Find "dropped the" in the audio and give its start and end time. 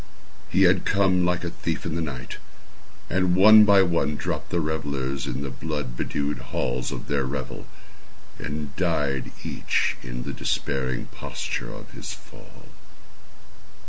4.15-4.59